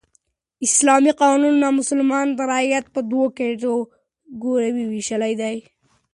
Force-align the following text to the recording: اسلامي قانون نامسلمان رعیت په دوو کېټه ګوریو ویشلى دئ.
اسلامي 0.67 1.11
قانون 1.21 1.53
نامسلمان 1.63 2.27
رعیت 2.51 2.85
په 2.93 2.99
دوو 3.09 3.25
کېټه 3.37 3.71
ګوریو 4.41 4.89
ویشلى 4.93 5.33
دئ. 5.41 5.57